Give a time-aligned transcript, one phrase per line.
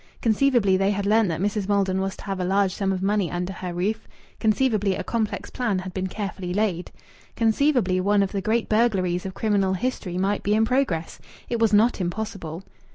[0.19, 1.67] Conceivably they had learnt that Mrs.
[1.69, 4.07] Maldon was to have a large sum of money under her roof.
[4.39, 6.89] Conceivably a complex plan had been carefully laid.
[7.35, 11.19] Conceivably one of the great burglaries of criminal history might be in progress.
[11.49, 12.63] It was not impossible.